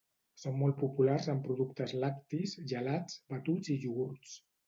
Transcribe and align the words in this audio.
Són 0.43 0.55
molt 0.61 0.77
populars 0.83 1.27
en 1.33 1.41
productes 1.49 1.93
lactis, 2.05 2.57
gelats, 2.73 3.21
batuts 3.35 3.73
i 3.75 3.77
iogurts. 3.85 4.35